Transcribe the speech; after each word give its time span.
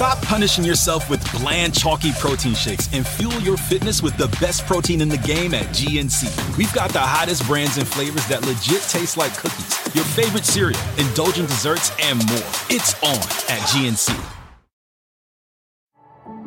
Stop 0.00 0.22
punishing 0.22 0.64
yourself 0.64 1.10
with 1.10 1.22
bland, 1.30 1.74
chalky 1.74 2.12
protein 2.12 2.54
shakes 2.54 2.88
and 2.94 3.06
fuel 3.06 3.38
your 3.40 3.58
fitness 3.58 4.02
with 4.02 4.16
the 4.16 4.28
best 4.40 4.64
protein 4.64 5.02
in 5.02 5.10
the 5.10 5.18
game 5.18 5.52
at 5.52 5.66
GNC. 5.74 6.56
We've 6.56 6.72
got 6.72 6.88
the 6.88 7.00
hottest 7.00 7.46
brands 7.46 7.76
and 7.76 7.86
flavors 7.86 8.26
that 8.28 8.40
legit 8.46 8.80
taste 8.88 9.18
like 9.18 9.36
cookies, 9.36 9.94
your 9.94 10.04
favorite 10.04 10.46
cereal, 10.46 10.80
indulgent 10.96 11.50
desserts, 11.50 11.92
and 12.00 12.16
more. 12.30 12.38
It's 12.70 12.94
on 13.02 13.18
at 13.50 13.60
GNC. 13.68 14.18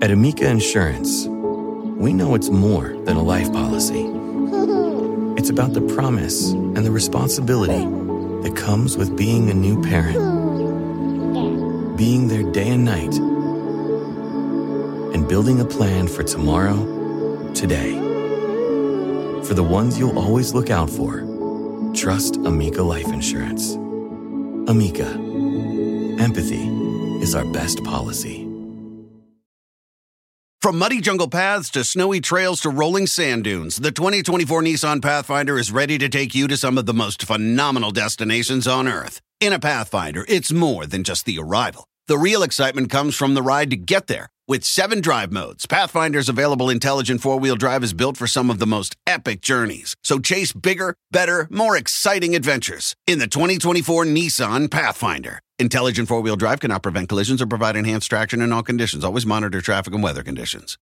At 0.01 0.09
Amica 0.09 0.49
Insurance, 0.49 1.27
we 1.27 2.11
know 2.11 2.33
it's 2.33 2.49
more 2.49 2.97
than 3.05 3.17
a 3.17 3.21
life 3.21 3.53
policy. 3.53 4.09
It's 5.37 5.51
about 5.51 5.73
the 5.73 5.81
promise 5.93 6.53
and 6.53 6.77
the 6.77 6.91
responsibility 6.91 7.85
that 8.47 8.55
comes 8.55 8.97
with 8.97 9.15
being 9.15 9.51
a 9.51 9.53
new 9.53 9.79
parent, 9.83 10.17
being 11.97 12.29
there 12.29 12.43
day 12.43 12.69
and 12.69 12.85
night, 12.85 13.13
and 13.13 13.32
building 15.33 15.61
a 15.61 15.65
plan 15.65 16.07
for 16.07 16.21
tomorrow, 16.21 16.77
today. 17.55 17.93
For 19.43 19.55
the 19.55 19.63
ones 19.63 19.97
you'll 19.97 20.19
always 20.19 20.53
look 20.53 20.69
out 20.69 20.91
for, 20.91 21.21
trust 21.95 22.35
Amica 22.35 22.83
Life 22.83 23.07
Insurance. 23.07 23.73
Amica, 24.69 25.07
empathy 26.21 26.67
is 27.23 27.33
our 27.33 27.45
best 27.45 27.83
policy. 27.83 28.47
From 30.61 30.77
muddy 30.77 31.01
jungle 31.01 31.29
paths 31.29 31.71
to 31.71 31.83
snowy 31.83 32.21
trails 32.21 32.61
to 32.61 32.69
rolling 32.69 33.07
sand 33.07 33.43
dunes, 33.45 33.77
the 33.77 33.91
2024 33.91 34.61
Nissan 34.61 35.01
Pathfinder 35.01 35.57
is 35.57 35.71
ready 35.71 35.97
to 35.97 36.09
take 36.09 36.35
you 36.35 36.47
to 36.47 36.55
some 36.55 36.77
of 36.77 36.85
the 36.85 36.93
most 36.93 37.25
phenomenal 37.25 37.89
destinations 37.89 38.67
on 38.67 38.87
Earth. 38.87 39.19
In 39.39 39.51
a 39.51 39.57
Pathfinder, 39.57 40.25
it's 40.29 40.51
more 40.51 40.85
than 40.85 41.03
just 41.03 41.25
the 41.25 41.39
arrival. 41.39 41.85
The 42.05 42.19
real 42.19 42.43
excitement 42.43 42.91
comes 42.91 43.15
from 43.15 43.33
the 43.33 43.41
ride 43.41 43.71
to 43.71 43.75
get 43.75 44.05
there. 44.05 44.29
With 44.45 44.65
seven 44.65 44.99
drive 44.99 45.31
modes, 45.31 45.65
Pathfinder's 45.65 46.27
available 46.27 46.69
intelligent 46.69 47.21
four 47.21 47.39
wheel 47.39 47.55
drive 47.55 47.81
is 47.81 47.93
built 47.93 48.17
for 48.17 48.27
some 48.27 48.49
of 48.49 48.59
the 48.59 48.67
most 48.67 48.93
epic 49.07 49.39
journeys. 49.39 49.95
So 50.03 50.19
chase 50.19 50.51
bigger, 50.51 50.97
better, 51.11 51.47
more 51.49 51.77
exciting 51.77 52.35
adventures 52.35 52.93
in 53.07 53.19
the 53.19 53.27
2024 53.27 54.03
Nissan 54.03 54.69
Pathfinder. 54.69 55.39
Intelligent 55.59 56.09
four 56.09 56.19
wheel 56.19 56.35
drive 56.35 56.59
cannot 56.59 56.83
prevent 56.83 57.07
collisions 57.07 57.41
or 57.41 57.47
provide 57.47 57.77
enhanced 57.77 58.09
traction 58.09 58.41
in 58.41 58.51
all 58.51 58.63
conditions. 58.63 59.05
Always 59.05 59.25
monitor 59.25 59.61
traffic 59.61 59.93
and 59.93 60.03
weather 60.03 60.23
conditions. 60.23 60.77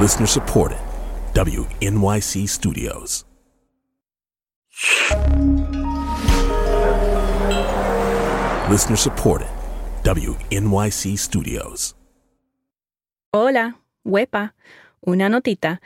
Listener 0.00 0.26
supported. 0.26 0.80
WNYC 1.34 2.48
Studios. 2.48 3.24
Listener 8.70 8.96
supported. 8.96 9.48
WNYC 10.04 11.18
Studios. 11.18 11.96
Hola, 13.32 13.80
huepa. 14.04 14.54
Una 15.04 15.28
notita. 15.28 15.80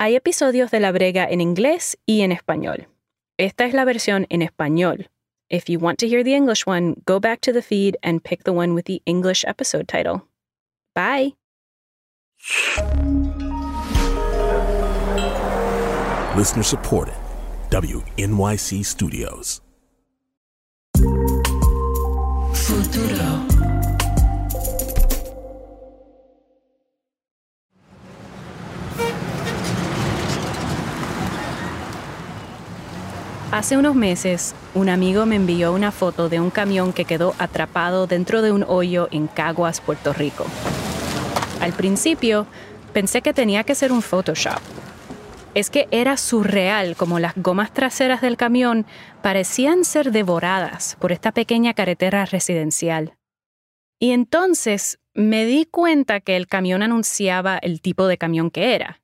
Hay 0.00 0.16
episodios 0.16 0.72
de 0.72 0.80
La 0.80 0.90
Brega 0.90 1.28
en 1.30 1.40
inglés 1.40 1.96
y 2.06 2.22
en 2.22 2.32
español. 2.32 2.88
Esta 3.38 3.66
es 3.66 3.72
la 3.72 3.84
versión 3.84 4.26
en 4.30 4.42
español. 4.42 5.06
If 5.48 5.68
you 5.68 5.78
want 5.78 6.00
to 6.00 6.08
hear 6.08 6.24
the 6.24 6.34
English 6.34 6.66
one, 6.66 6.96
go 7.06 7.20
back 7.20 7.40
to 7.42 7.52
the 7.52 7.62
feed 7.62 7.96
and 8.02 8.20
pick 8.20 8.42
the 8.42 8.52
one 8.52 8.74
with 8.74 8.86
the 8.86 9.00
English 9.06 9.44
episode 9.46 9.86
title. 9.86 10.26
Bye. 10.96 11.36
Listener 16.36 16.64
supported. 16.64 17.14
WNYC 17.70 18.84
Studios. 18.84 19.60
Hace 33.50 33.76
unos 33.76 33.94
meses, 33.94 34.54
un 34.74 34.88
amigo 34.88 35.24
me 35.24 35.36
envió 35.36 35.72
una 35.72 35.90
foto 35.90 36.28
de 36.28 36.38
un 36.38 36.50
camión 36.50 36.92
que 36.92 37.06
quedó 37.06 37.34
atrapado 37.38 38.06
dentro 38.06 38.42
de 38.42 38.52
un 38.52 38.64
hoyo 38.68 39.08
en 39.10 39.26
Caguas, 39.26 39.80
Puerto 39.80 40.12
Rico. 40.12 40.44
Al 41.60 41.72
principio, 41.72 42.46
pensé 42.92 43.22
que 43.22 43.32
tenía 43.32 43.64
que 43.64 43.74
ser 43.74 43.90
un 43.90 44.02
Photoshop. 44.02 44.60
Es 45.58 45.70
que 45.70 45.88
era 45.90 46.16
surreal 46.16 46.94
como 46.94 47.18
las 47.18 47.34
gomas 47.34 47.72
traseras 47.72 48.20
del 48.20 48.36
camión 48.36 48.86
parecían 49.22 49.84
ser 49.84 50.12
devoradas 50.12 50.96
por 51.00 51.10
esta 51.10 51.32
pequeña 51.32 51.74
carretera 51.74 52.24
residencial. 52.26 53.16
Y 53.98 54.12
entonces 54.12 55.00
me 55.14 55.46
di 55.46 55.64
cuenta 55.64 56.20
que 56.20 56.36
el 56.36 56.46
camión 56.46 56.84
anunciaba 56.84 57.58
el 57.58 57.80
tipo 57.80 58.06
de 58.06 58.18
camión 58.18 58.52
que 58.52 58.76
era. 58.76 59.00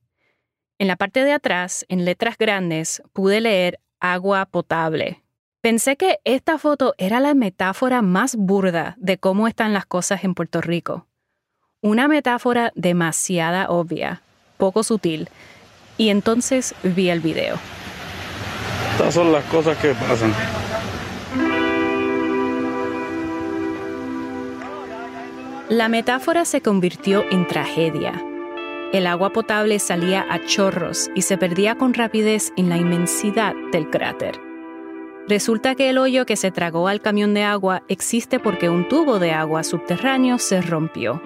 En 0.79 0.87
la 0.87 0.95
parte 0.95 1.25
de 1.25 1.33
atrás, 1.33 1.87
en 1.89 2.05
letras 2.05 2.39
grandes, 2.39 3.03
pude 3.13 3.41
leer 3.41 3.81
agua 3.99 4.47
potable. 4.47 5.25
Pensé 5.61 5.97
que 5.97 6.21
esta 6.23 6.59
foto 6.59 6.95
era 6.99 7.19
la 7.19 7.35
metáfora 7.35 8.01
más 8.01 8.37
burda 8.37 8.95
de 9.01 9.19
cómo 9.19 9.49
están 9.49 9.73
las 9.73 9.87
cosas 9.87 10.23
en 10.23 10.35
Puerto 10.35 10.61
Rico. 10.61 11.09
Una 11.81 12.07
metáfora 12.07 12.71
demasiada 12.77 13.71
obvia, 13.71 14.23
poco 14.57 14.85
sutil. 14.85 15.29
Y 15.97 16.09
entonces 16.09 16.75
vi 16.83 17.11
el 17.11 17.21
video. 17.21 17.57
Estas 18.93 19.15
son 19.15 19.33
las 19.33 19.45
cosas 19.45 19.77
que 19.79 19.95
pasan. 19.95 20.33
La 25.69 25.89
metáfora 25.89 26.45
se 26.45 26.61
convirtió 26.61 27.25
en 27.31 27.47
tragedia. 27.47 28.13
El 28.93 29.09
agua 29.09 29.31
potable 29.31 29.81
salía 29.81 30.25
a 30.31 30.45
chorros 30.45 31.11
y 31.17 31.23
se 31.23 31.37
perdía 31.37 31.75
con 31.77 31.95
rapidez 31.95 32.53
en 32.57 32.69
la 32.69 32.77
inmensidad 32.77 33.55
del 33.73 33.91
cráter. 33.91 34.39
Resulta 35.27 35.75
que 35.75 35.89
el 35.91 35.99
hoyo 35.99 36.27
que 36.27 36.37
se 36.37 36.51
tragó 36.51 36.87
al 36.87 37.01
camión 37.01 37.35
de 37.35 37.43
agua 37.45 37.83
existe 37.89 38.39
porque 38.39 38.69
un 38.69 38.87
tubo 38.87 39.19
de 39.19 39.33
agua 39.33 39.65
subterráneo 39.65 40.39
se 40.39 40.61
rompió. 40.61 41.21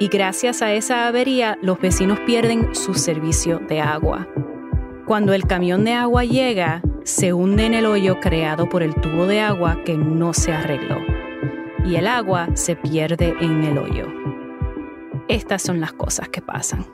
Y 0.00 0.08
gracias 0.08 0.60
a 0.62 0.72
esa 0.72 1.06
avería, 1.06 1.58
los 1.62 1.78
vecinos 1.80 2.18
pierden 2.20 2.74
su 2.74 2.94
servicio 2.94 3.58
de 3.60 3.80
agua. 3.80 4.26
Cuando 5.06 5.32
el 5.34 5.46
camión 5.46 5.84
de 5.84 5.92
agua 5.92 6.24
llega, 6.24 6.82
se 7.04 7.32
hunde 7.32 7.66
en 7.66 7.74
el 7.74 7.86
hoyo 7.86 8.18
creado 8.20 8.68
por 8.68 8.82
el 8.82 8.94
tubo 8.94 9.26
de 9.26 9.40
agua 9.40 9.82
que 9.84 9.96
no 9.96 10.34
se 10.34 10.52
arregló. 10.52 10.96
Y 11.84 11.96
el 11.96 12.06
agua 12.06 12.48
se 12.54 12.76
pierde 12.76 13.34
en 13.40 13.62
el 13.64 13.78
hoyo. 13.78 14.06
Estas 15.28 15.62
son 15.62 15.80
las 15.80 15.92
cosas 15.92 16.28
que 16.28 16.40
pasan. 16.42 16.84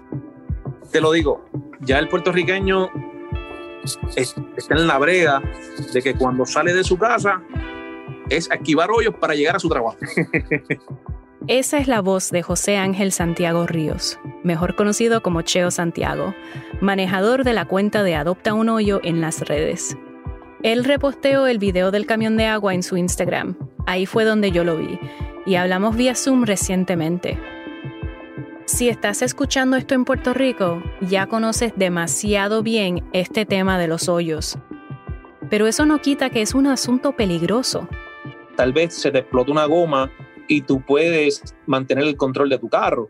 Te 0.92 1.00
lo 1.00 1.12
digo, 1.12 1.44
ya 1.80 1.98
el 1.98 2.08
puertorriqueño 2.08 2.90
es- 4.16 4.34
está 4.56 4.74
en 4.74 4.86
la 4.88 4.98
brega 4.98 5.40
de 5.92 6.02
que 6.02 6.14
cuando 6.14 6.44
sale 6.44 6.72
de 6.74 6.84
su 6.84 6.98
casa 6.98 7.40
es 8.28 8.50
esquivar 8.50 8.90
hoyos 8.90 9.14
para 9.14 9.34
llegar 9.34 9.56
a 9.56 9.58
su 9.60 9.68
trabajo. 9.68 9.96
Esa 11.46 11.78
es 11.78 11.88
la 11.88 12.02
voz 12.02 12.30
de 12.30 12.42
José 12.42 12.76
Ángel 12.76 13.12
Santiago 13.12 13.66
Ríos, 13.66 14.20
mejor 14.44 14.76
conocido 14.76 15.22
como 15.22 15.40
Cheo 15.40 15.70
Santiago, 15.70 16.34
manejador 16.82 17.44
de 17.44 17.54
la 17.54 17.64
cuenta 17.64 18.02
de 18.02 18.14
Adopta 18.14 18.52
un 18.52 18.68
Hoyo 18.68 19.00
en 19.02 19.22
las 19.22 19.40
redes. 19.40 19.96
Él 20.62 20.84
reposteó 20.84 21.46
el 21.46 21.58
video 21.58 21.90
del 21.90 22.04
camión 22.04 22.36
de 22.36 22.44
agua 22.44 22.74
en 22.74 22.82
su 22.82 22.98
Instagram. 22.98 23.56
Ahí 23.86 24.04
fue 24.04 24.24
donde 24.24 24.50
yo 24.50 24.64
lo 24.64 24.76
vi. 24.76 24.98
Y 25.46 25.54
hablamos 25.54 25.96
vía 25.96 26.14
Zoom 26.14 26.44
recientemente. 26.44 27.38
Si 28.66 28.90
estás 28.90 29.22
escuchando 29.22 29.78
esto 29.78 29.94
en 29.94 30.04
Puerto 30.04 30.34
Rico, 30.34 30.82
ya 31.00 31.26
conoces 31.26 31.72
demasiado 31.74 32.62
bien 32.62 33.02
este 33.14 33.46
tema 33.46 33.78
de 33.78 33.88
los 33.88 34.10
hoyos. 34.10 34.58
Pero 35.48 35.66
eso 35.66 35.86
no 35.86 36.02
quita 36.02 36.28
que 36.28 36.42
es 36.42 36.54
un 36.54 36.66
asunto 36.66 37.16
peligroso. 37.16 37.88
Tal 38.56 38.74
vez 38.74 38.94
se 38.94 39.10
te 39.10 39.20
explota 39.20 39.50
una 39.50 39.64
goma 39.64 40.12
y 40.50 40.62
tú 40.62 40.82
puedes 40.84 41.44
mantener 41.66 42.02
el 42.02 42.16
control 42.16 42.48
de 42.50 42.58
tu 42.58 42.68
carro 42.68 43.08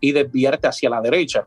y 0.00 0.10
desviarte 0.10 0.66
hacia 0.66 0.90
la 0.90 1.00
derecha. 1.00 1.46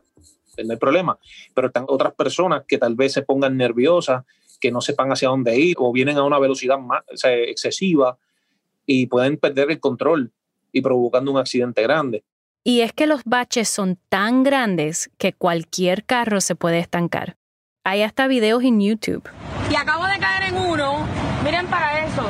No 0.64 0.72
hay 0.72 0.78
problema. 0.78 1.18
Pero 1.52 1.66
están 1.66 1.84
otras 1.88 2.14
personas 2.14 2.64
que 2.66 2.78
tal 2.78 2.94
vez 2.94 3.12
se 3.12 3.20
pongan 3.20 3.54
nerviosas, 3.54 4.24
que 4.58 4.72
no 4.72 4.80
sepan 4.80 5.12
hacia 5.12 5.28
dónde 5.28 5.54
ir 5.58 5.76
o 5.78 5.92
vienen 5.92 6.16
a 6.16 6.24
una 6.24 6.38
velocidad 6.38 6.78
más, 6.78 7.02
o 7.12 7.16
sea, 7.18 7.34
excesiva 7.34 8.16
y 8.86 9.08
pueden 9.08 9.36
perder 9.36 9.70
el 9.70 9.78
control 9.78 10.32
y 10.72 10.80
provocando 10.80 11.32
un 11.32 11.36
accidente 11.36 11.82
grande. 11.82 12.24
Y 12.64 12.80
es 12.80 12.94
que 12.94 13.06
los 13.06 13.20
baches 13.26 13.68
son 13.68 13.98
tan 14.08 14.42
grandes 14.42 15.10
que 15.18 15.34
cualquier 15.34 16.06
carro 16.06 16.40
se 16.40 16.54
puede 16.54 16.78
estancar. 16.78 17.36
Hay 17.84 18.00
hasta 18.00 18.26
videos 18.26 18.64
en 18.64 18.80
YouTube. 18.80 19.28
Y 19.70 19.74
acabo 19.74 20.06
de 20.06 20.18
caer 20.18 20.54
en 20.54 20.56
uno. 20.56 21.06
Miren 21.44 21.66
para 21.66 22.06
eso. 22.06 22.24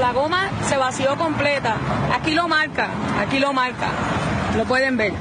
La 0.00 0.12
goma 0.12 0.50
se 0.68 0.76
vació 0.76 1.16
completa. 1.16 1.78
Aquí 2.12 2.34
lo 2.34 2.48
marca, 2.48 2.90
aquí 3.18 3.38
lo 3.38 3.54
marca. 3.54 3.90
Lo 4.54 4.64
pueden 4.64 4.98
ver. 4.98 5.14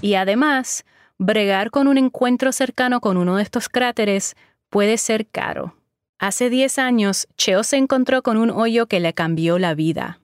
Y 0.00 0.14
además, 0.14 0.84
bregar 1.18 1.70
con 1.70 1.86
un 1.86 1.96
encuentro 1.96 2.50
cercano 2.50 3.00
con 3.00 3.16
uno 3.16 3.36
de 3.36 3.44
estos 3.44 3.68
cráteres 3.68 4.34
puede 4.70 4.98
ser 4.98 5.28
caro. 5.28 5.76
Hace 6.18 6.50
10 6.50 6.78
años, 6.80 7.28
Cheo 7.36 7.62
se 7.62 7.76
encontró 7.76 8.22
con 8.22 8.38
un 8.38 8.50
hoyo 8.50 8.86
que 8.86 8.98
le 8.98 9.14
cambió 9.14 9.58
la 9.58 9.74
vida. 9.74 10.20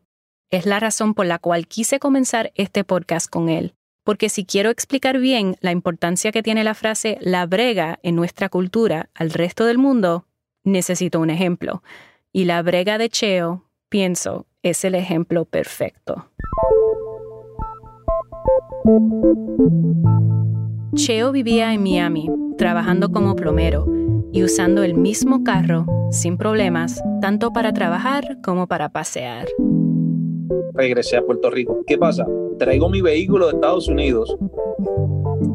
Es 0.51 0.67
la 0.67 0.81
razón 0.81 1.15
por 1.15 1.27
la 1.27 1.39
cual 1.39 1.69
quise 1.69 2.01
comenzar 2.01 2.51
este 2.57 2.83
podcast 2.83 3.31
con 3.31 3.49
él, 3.49 3.75
porque 4.03 4.29
si 4.29 4.45
quiero 4.45 4.71
explicar 4.71 5.19
bien 5.19 5.57
la 5.61 5.71
importancia 5.71 6.33
que 6.33 6.43
tiene 6.43 6.65
la 6.65 6.75
frase 6.75 7.17
la 7.21 7.47
brega 7.47 8.01
en 8.03 8.17
nuestra 8.17 8.49
cultura 8.49 9.09
al 9.15 9.31
resto 9.31 9.67
del 9.67 9.79
mundo, 9.79 10.27
necesito 10.65 11.21
un 11.21 11.31
ejemplo. 11.31 11.83
Y 12.37 12.45
la 12.45 12.61
brega 12.63 12.99
de 12.99 13.09
Cheo, 13.09 13.65
pienso, 13.89 14.45
es 14.63 14.85
el 14.85 14.95
ejemplo 14.95 15.47
perfecto. 15.47 16.27
Cheo 20.95 21.33
vivía 21.33 21.73
en 21.73 21.83
Miami, 21.83 22.29
trabajando 22.59 23.11
como 23.11 23.37
plomero 23.37 23.87
y 24.33 24.45
usando 24.45 24.83
el 24.83 24.93
mismo 24.93 25.45
carro 25.45 25.87
sin 26.11 26.37
problemas, 26.37 27.03
tanto 27.23 27.55
para 27.55 27.73
trabajar 27.73 28.37
como 28.45 28.67
para 28.67 28.91
pasear. 28.91 29.49
Regresé 30.75 31.17
a 31.17 31.23
Puerto 31.23 31.49
Rico. 31.49 31.85
¿Qué 31.87 31.97
pasa? 31.97 32.27
Traigo 32.59 32.91
mi 32.91 33.01
vehículo 33.01 33.47
de 33.47 33.55
Estados 33.55 33.89
Unidos 33.89 34.37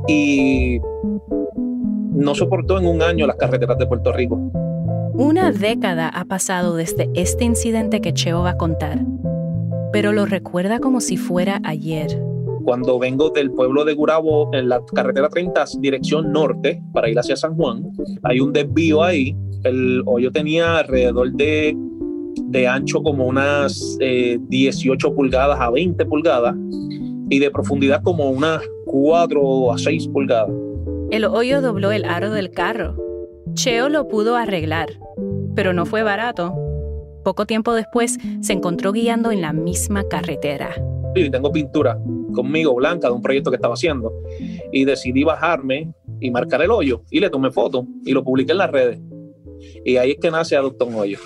y 0.07 0.79
no 2.11 2.33
soportó 2.33 2.79
en 2.79 2.87
un 2.87 3.03
año 3.03 3.27
las 3.27 3.35
carreteras 3.35 3.77
de 3.77 3.85
Puerto 3.85 4.11
Rico. 4.11 4.70
Una 5.13 5.51
década 5.51 6.07
ha 6.07 6.25
pasado 6.25 6.75
desde 6.75 7.09
este 7.15 7.43
incidente 7.43 7.99
que 7.99 8.13
Cheo 8.13 8.43
va 8.43 8.51
a 8.51 8.57
contar, 8.57 9.05
pero 9.91 10.13
lo 10.13 10.25
recuerda 10.25 10.79
como 10.79 11.01
si 11.01 11.17
fuera 11.17 11.59
ayer. 11.63 12.21
Cuando 12.63 12.97
vengo 12.97 13.29
del 13.29 13.51
pueblo 13.51 13.83
de 13.83 13.93
Gurabo 13.93 14.53
en 14.53 14.69
la 14.69 14.81
carretera 14.93 15.27
30, 15.27 15.65
dirección 15.79 16.31
norte, 16.31 16.81
para 16.93 17.09
ir 17.09 17.19
hacia 17.19 17.35
San 17.35 17.55
Juan, 17.55 17.83
hay 18.23 18.39
un 18.39 18.53
desvío 18.53 19.03
ahí. 19.03 19.35
El 19.63 20.01
hoyo 20.05 20.31
tenía 20.31 20.77
alrededor 20.77 21.31
de, 21.33 21.75
de 22.45 22.67
ancho 22.67 23.03
como 23.03 23.25
unas 23.25 23.97
18 23.99 25.07
eh, 25.07 25.11
pulgadas 25.11 25.59
a 25.59 25.69
20 25.69 26.05
pulgadas 26.05 26.55
y 27.29 27.39
de 27.39 27.51
profundidad 27.51 28.01
como 28.01 28.29
unas 28.29 28.61
4 28.85 29.73
a 29.73 29.77
6 29.77 30.07
pulgadas. 30.07 30.55
El 31.09 31.25
hoyo 31.25 31.61
dobló 31.61 31.91
el 31.91 32.05
aro 32.05 32.31
del 32.31 32.51
carro. 32.51 33.10
Cheo 33.53 33.89
lo 33.89 34.07
pudo 34.07 34.35
arreglar, 34.35 34.89
pero 35.55 35.73
no 35.73 35.85
fue 35.85 36.03
barato. 36.03 36.55
Poco 37.23 37.45
tiempo 37.45 37.73
después 37.73 38.17
se 38.41 38.53
encontró 38.53 38.91
guiando 38.91 39.31
en 39.31 39.41
la 39.41 39.53
misma 39.53 40.03
carretera. 40.07 40.73
Y 41.15 41.29
tengo 41.29 41.51
pintura 41.51 41.99
conmigo 42.33 42.73
blanca 42.75 43.09
de 43.09 43.13
un 43.13 43.21
proyecto 43.21 43.51
que 43.51 43.57
estaba 43.57 43.73
haciendo 43.73 44.13
y 44.71 44.85
decidí 44.85 45.23
bajarme 45.23 45.93
y 46.21 46.31
marcar 46.31 46.61
el 46.61 46.71
hoyo 46.71 47.03
y 47.11 47.19
le 47.19 47.29
tomé 47.29 47.51
foto 47.51 47.85
y 48.05 48.13
lo 48.13 48.23
publiqué 48.23 48.53
en 48.53 48.57
las 48.59 48.71
redes. 48.71 48.99
Y 49.83 49.97
ahí 49.97 50.11
es 50.11 50.17
que 50.19 50.31
nace 50.31 50.55
Adopta 50.55 50.85
un 50.85 50.95
Hoyo. 50.95 51.19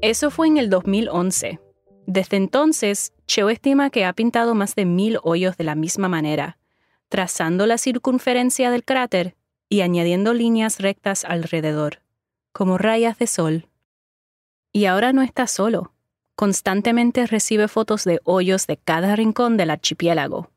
Eso 0.00 0.30
fue 0.30 0.46
en 0.46 0.58
el 0.58 0.70
2011. 0.70 1.58
Desde 2.06 2.36
entonces, 2.36 3.12
Cheo 3.26 3.50
estima 3.50 3.90
que 3.90 4.04
ha 4.04 4.12
pintado 4.12 4.54
más 4.54 4.74
de 4.74 4.84
mil 4.84 5.18
hoyos 5.22 5.56
de 5.56 5.64
la 5.64 5.74
misma 5.74 6.08
manera, 6.08 6.58
trazando 7.08 7.66
la 7.66 7.78
circunferencia 7.78 8.70
del 8.70 8.84
cráter 8.84 9.34
y 9.74 9.80
añadiendo 9.80 10.34
líneas 10.34 10.78
rectas 10.78 11.24
alrededor, 11.24 12.00
como 12.52 12.78
rayas 12.78 13.18
de 13.18 13.26
sol. 13.26 13.66
Y 14.72 14.84
ahora 14.86 15.12
no 15.12 15.22
está 15.22 15.46
solo 15.46 15.94
constantemente 16.34 17.26
recibe 17.26 17.68
fotos 17.68 18.04
de 18.04 18.20
hoyos 18.24 18.66
de 18.66 18.76
cada 18.76 19.16
rincón 19.16 19.56
del 19.56 19.70
archipiélago. 19.70 20.50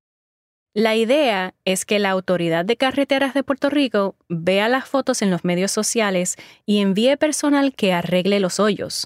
La 0.73 0.95
idea 0.95 1.55
es 1.65 1.85
que 1.85 1.97
la 1.97 2.11
Autoridad 2.11 2.65
de 2.65 2.77
Carreteras 2.77 3.33
de 3.33 3.43
Puerto 3.43 3.69
Rico 3.69 4.15
vea 4.29 4.69
las 4.69 4.87
fotos 4.87 5.21
en 5.21 5.31
los 5.31 5.43
medios 5.43 5.71
sociales 5.71 6.35
y 6.65 6.79
envíe 6.79 7.17
personal 7.17 7.73
que 7.73 7.93
arregle 7.93 8.39
los 8.39 8.59
hoyos. 8.59 9.05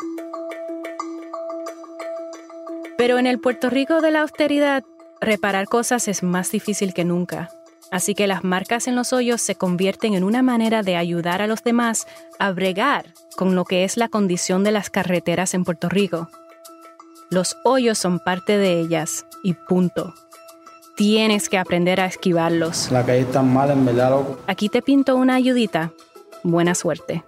Pero 2.98 3.20
en 3.20 3.28
el 3.28 3.40
Puerto 3.40 3.70
Rico 3.70 4.02
de 4.02 4.12
la 4.12 4.22
austeridad, 4.22 4.84
reparar 5.22 5.66
cosas 5.66 6.08
es 6.08 6.24
más 6.24 6.52
difícil 6.52 6.94
que 6.94 7.06
nunca. 7.06 7.50
Así 7.92 8.16
que 8.16 8.26
las 8.26 8.46
marcas 8.46 8.88
en 8.88 8.96
los 8.96 9.12
hoyos 9.12 9.42
se 9.42 9.56
convierten 9.56 10.14
en 10.14 10.24
una 10.24 10.42
manera 10.42 10.82
de 10.82 10.96
ayudar 10.96 11.42
a 11.42 11.48
los 11.48 11.62
demás 11.62 12.08
a 12.40 12.52
bregar 12.52 13.14
con 13.36 13.54
lo 13.54 13.66
que 13.66 13.84
es 13.84 13.98
la 13.98 14.08
condición 14.08 14.64
de 14.64 14.72
las 14.72 14.90
carreteras 14.90 15.54
en 15.54 15.66
Puerto 15.66 15.90
Rico. 15.90 16.30
Los 17.30 17.58
hoyos 17.66 17.98
son 17.98 18.20
parte 18.20 18.58
de 18.58 18.80
ellas 18.80 19.26
y 19.44 19.54
punto. 19.54 20.14
Tienes 20.96 21.50
que 21.50 21.58
aprender 21.58 22.00
a 22.00 22.06
esquivarlos. 22.06 22.90
La 22.92 23.06
calle 23.06 23.22
está 23.22 23.42
mal, 23.42 23.72
en 23.72 23.86
verdad, 23.86 24.12
loco. 24.12 24.40
Aquí 24.48 24.70
te 24.70 24.82
pinto 24.82 25.16
una 25.18 25.36
ayudita. 25.36 25.92
Buena 26.44 26.76
suerte. 26.76 27.26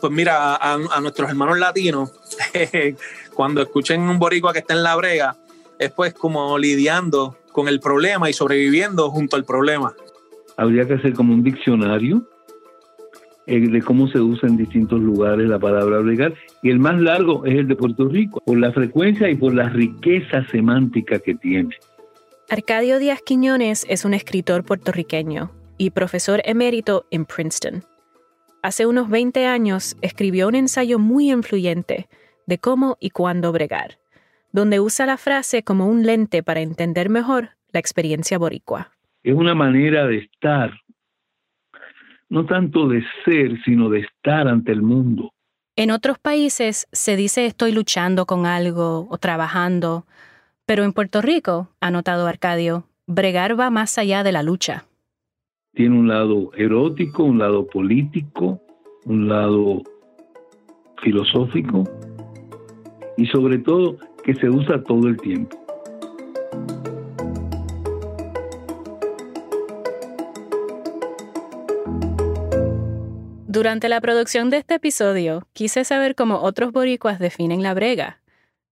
Pues 0.00 0.12
mira, 0.12 0.56
a, 0.56 1.00
nuestros 1.00 1.30
hermanos 1.30 1.58
latinos, 1.58 2.12
cuando 3.34 3.62
escuchen 3.62 4.02
un 4.02 4.18
boricua 4.18 4.52
que 4.52 4.60
está 4.60 4.74
en 4.74 4.82
la 4.84 4.94
brega, 4.94 5.36
es 5.78 5.90
pues 5.90 6.14
como 6.14 6.58
lidiando 6.58 7.36
con 7.54 7.68
el 7.68 7.78
problema 7.78 8.28
y 8.28 8.32
sobreviviendo 8.32 9.08
junto 9.10 9.36
al 9.36 9.44
problema. 9.44 9.94
Habría 10.56 10.86
que 10.86 10.94
hacer 10.94 11.14
como 11.14 11.32
un 11.32 11.44
diccionario 11.44 12.28
eh, 13.46 13.60
de 13.60 13.80
cómo 13.80 14.08
se 14.08 14.20
usa 14.20 14.48
en 14.48 14.56
distintos 14.56 15.00
lugares 15.00 15.48
la 15.48 15.58
palabra 15.60 16.00
bregar. 16.00 16.34
Y 16.62 16.70
el 16.70 16.80
más 16.80 17.00
largo 17.00 17.46
es 17.46 17.54
el 17.54 17.68
de 17.68 17.76
Puerto 17.76 18.08
Rico, 18.08 18.42
por 18.44 18.58
la 18.58 18.72
frecuencia 18.72 19.30
y 19.30 19.36
por 19.36 19.54
la 19.54 19.68
riqueza 19.68 20.44
semántica 20.50 21.20
que 21.20 21.36
tiene. 21.36 21.76
Arcadio 22.50 22.98
Díaz 22.98 23.22
Quiñones 23.24 23.86
es 23.88 24.04
un 24.04 24.14
escritor 24.14 24.64
puertorriqueño 24.64 25.52
y 25.78 25.90
profesor 25.90 26.42
emérito 26.44 27.06
en 27.12 27.24
Princeton. 27.24 27.84
Hace 28.62 28.86
unos 28.86 29.08
20 29.08 29.46
años 29.46 29.96
escribió 30.02 30.48
un 30.48 30.56
ensayo 30.56 30.98
muy 30.98 31.30
influyente 31.30 32.08
de 32.46 32.58
cómo 32.58 32.96
y 32.98 33.10
cuándo 33.10 33.52
bregar, 33.52 33.98
donde 34.54 34.78
usa 34.78 35.04
la 35.04 35.16
frase 35.16 35.64
como 35.64 35.88
un 35.88 36.04
lente 36.04 36.44
para 36.44 36.60
entender 36.60 37.10
mejor 37.10 37.50
la 37.72 37.80
experiencia 37.80 38.38
boricua. 38.38 38.92
Es 39.24 39.34
una 39.34 39.52
manera 39.52 40.06
de 40.06 40.18
estar 40.18 40.72
no 42.28 42.46
tanto 42.46 42.86
de 42.88 43.02
ser, 43.24 43.60
sino 43.64 43.90
de 43.90 44.00
estar 44.00 44.46
ante 44.46 44.70
el 44.70 44.80
mundo. 44.80 45.32
En 45.74 45.90
otros 45.90 46.20
países 46.20 46.86
se 46.92 47.16
dice 47.16 47.46
estoy 47.46 47.72
luchando 47.72 48.26
con 48.26 48.46
algo 48.46 49.08
o 49.10 49.18
trabajando, 49.18 50.06
pero 50.66 50.84
en 50.84 50.92
Puerto 50.92 51.20
Rico, 51.20 51.70
ha 51.80 51.90
notado 51.90 52.28
Arcadio, 52.28 52.84
bregar 53.08 53.58
va 53.58 53.70
más 53.70 53.98
allá 53.98 54.22
de 54.22 54.30
la 54.30 54.44
lucha. 54.44 54.84
Tiene 55.72 55.98
un 55.98 56.06
lado 56.06 56.52
erótico, 56.56 57.24
un 57.24 57.40
lado 57.40 57.66
político, 57.66 58.60
un 59.04 59.28
lado 59.28 59.82
filosófico 61.02 61.82
y 63.16 63.26
sobre 63.26 63.58
todo 63.58 63.98
que 64.24 64.34
se 64.34 64.48
usa 64.48 64.82
todo 64.84 65.06
el 65.08 65.16
tiempo. 65.18 65.56
Durante 73.46 73.88
la 73.88 74.00
producción 74.00 74.50
de 74.50 74.56
este 74.56 74.74
episodio, 74.74 75.42
quise 75.52 75.84
saber 75.84 76.16
cómo 76.16 76.40
otros 76.40 76.72
boricuas 76.72 77.20
definen 77.20 77.62
la 77.62 77.72
brega. 77.72 78.18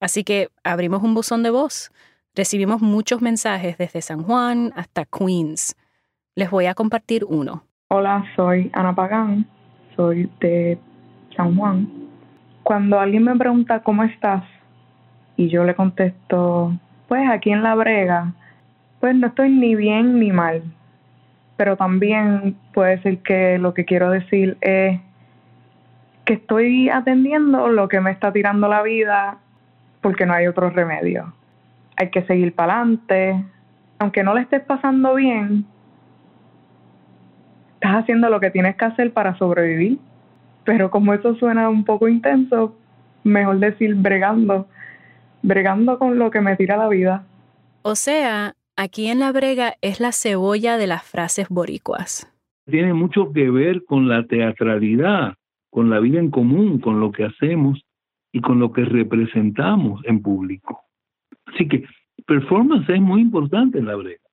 Así 0.01 0.25
que 0.25 0.49
abrimos 0.65 1.05
un 1.05 1.15
buzón 1.15 1.45
de 1.45 1.51
voz. 1.51 1.93
Recibimos 2.35 2.81
muchos 2.83 3.23
mensajes 3.23 3.79
desde 3.79 4.03
San 4.03 4.25
Juan 4.25 4.73
hasta 4.75 5.05
Queens. 5.05 5.77
Les 6.35 6.51
voy 6.51 6.67
a 6.67 6.75
compartir 6.75 7.25
uno. 7.29 7.63
Hola, 7.89 8.25
soy 8.35 8.71
Ana 8.73 8.93
Pagán. 8.95 9.47
Soy 9.95 10.29
de 10.41 10.79
San 11.37 11.57
Juan. 11.57 11.89
Cuando 12.65 12.99
alguien 12.99 13.23
me 13.23 13.37
pregunta 13.37 13.83
cómo 13.85 14.03
estás 14.03 14.43
y 15.45 15.49
yo 15.49 15.65
le 15.65 15.75
contesto, 15.75 16.73
pues 17.09 17.29
aquí 17.29 17.51
en 17.51 17.63
la 17.63 17.75
brega, 17.75 18.33
pues 19.01 19.15
no 19.15 19.29
estoy 19.29 19.51
ni 19.51 19.75
bien 19.75 20.19
ni 20.19 20.33
mal 20.33 20.63
pero 21.63 21.77
también 21.77 22.57
puede 22.75 23.01
ser 23.03 23.19
que 23.19 23.57
lo 23.57 23.73
que 23.73 23.85
quiero 23.85 24.11
decir 24.11 24.57
es 24.61 25.01
que 26.25 26.33
estoy 26.33 26.89
atendiendo 26.89 27.69
lo 27.69 27.89
que 27.89 28.01
me 28.01 28.11
está 28.11 28.33
tirando 28.33 28.67
la 28.67 28.83
vida 28.83 29.39
porque 30.01 30.27
no 30.27 30.35
hay 30.35 30.49
otro 30.49 30.71
remedio. 30.71 31.33
Hay 31.97 32.11
que 32.11 32.25
seguir 32.25 32.53
para 32.57 32.81
adelante. 32.81 33.45
Aunque 34.01 34.25
no 34.25 34.35
le 34.35 34.41
estés 34.41 34.63
pasando 34.63 35.15
bien, 35.15 35.65
estás 37.75 38.03
haciendo 38.03 38.29
lo 38.29 38.41
que 38.41 38.51
tienes 38.51 38.75
que 38.75 38.87
hacer 38.87 39.13
para 39.13 39.37
sobrevivir. 39.37 40.01
Pero 40.65 40.91
como 40.91 41.15
eso 41.15 41.37
suena 41.37 41.69
un 41.69 41.85
poco 41.85 42.09
intenso, 42.09 42.77
mejor 43.23 43.61
decir 43.61 43.95
bregando, 43.95 44.67
bregando 45.43 45.99
con 45.99 46.19
lo 46.19 46.31
que 46.31 46.41
me 46.41 46.57
tira 46.57 46.77
la 46.77 46.89
vida. 46.89 47.25
O 47.83 47.95
sea, 47.95 48.55
Aquí 48.77 49.09
en 49.09 49.19
La 49.19 49.33
Brega 49.33 49.75
es 49.83 50.01
la 50.01 50.13
cebolla 50.13 50.79
de 50.79 50.87
las 50.87 51.03
frases 51.03 51.49
boricuas. 51.51 52.27
Tiene 52.65 52.95
mucho 52.95 53.31
que 53.33 53.51
ver 53.51 53.85
con 53.85 54.09
la 54.09 54.27
teatralidad, 54.27 55.35
con 55.71 55.91
la 55.91 56.01
vida 56.01 56.19
en 56.19 56.31
común, 56.31 56.81
con 56.81 56.99
lo 56.99 57.13
que 57.13 57.25
hacemos 57.25 57.83
y 58.33 58.41
con 58.41 58.61
lo 58.61 58.73
que 58.73 58.85
representamos 58.87 60.01
en 60.07 60.23
público. 60.23 60.81
Así 61.47 61.69
que 61.69 61.85
performance 62.27 62.89
es 62.89 63.01
muy 63.01 63.21
importante 63.21 63.79
en 63.79 63.87
La 63.87 63.97
Brega. 63.97 64.25